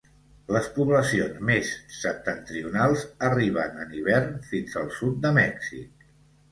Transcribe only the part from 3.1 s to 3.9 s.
arriben